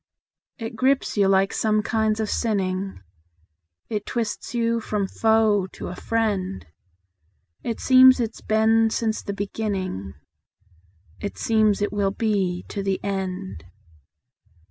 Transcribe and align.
It 0.57 0.75
grips 0.75 1.15
you 1.15 1.27
like 1.27 1.53
some 1.53 1.83
kinds 1.83 2.19
of 2.19 2.27
sinning; 2.27 3.01
It 3.87 4.03
twists 4.07 4.55
you 4.55 4.79
from 4.79 5.07
foe 5.07 5.67
to 5.73 5.89
a 5.89 5.95
friend; 5.95 6.65
It 7.63 7.79
seems 7.79 8.19
it's 8.19 8.41
been 8.41 8.89
since 8.89 9.21
the 9.21 9.33
beginning; 9.33 10.15
It 11.19 11.37
seems 11.37 11.83
it 11.83 11.93
will 11.93 12.09
be 12.09 12.65
to 12.69 12.81
the 12.81 12.99
end. 13.03 13.63